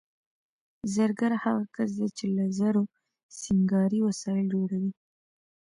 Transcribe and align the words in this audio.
زرګر 0.93 1.31
هغه 1.43 1.63
کس 1.75 1.89
دی 1.97 2.07
چې 2.17 2.25
له 2.35 2.45
زرو 2.59 2.83
سینګاري 3.39 3.99
وسایل 4.07 4.47
جوړوي 4.55 4.91